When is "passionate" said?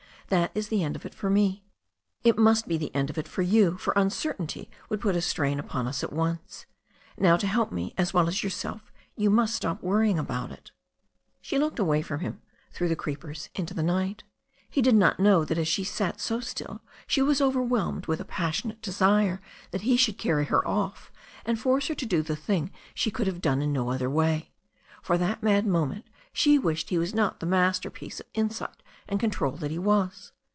18.25-18.81